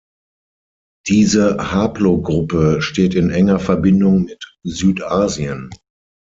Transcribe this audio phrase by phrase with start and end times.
[1.07, 5.69] Diese Haplogruppe steht in enger Verbindung mit Südasien.